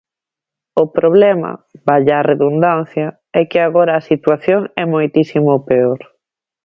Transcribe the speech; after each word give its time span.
O 0.83 0.85
problema, 0.97 1.51
valla 1.87 2.15
a 2.19 2.25
redundancia, 2.31 3.07
é 3.39 3.41
que 3.49 3.59
agora 3.61 3.93
a 3.95 4.05
situación 4.11 4.61
é 4.83 4.85
moitísimo 4.93 5.53
peor. 5.69 5.99